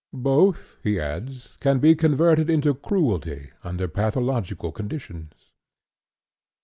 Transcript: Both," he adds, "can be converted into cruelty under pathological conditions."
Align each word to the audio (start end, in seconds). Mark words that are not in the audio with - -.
Both," 0.13 0.79
he 0.81 0.99
adds, 0.99 1.57
"can 1.59 1.77
be 1.77 1.93
converted 1.93 2.49
into 2.49 2.73
cruelty 2.73 3.51
under 3.63 3.87
pathological 3.87 4.71
conditions." 4.71 5.33